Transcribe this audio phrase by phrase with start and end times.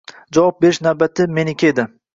[0.37, 1.91] Javob berish navbati meniki edi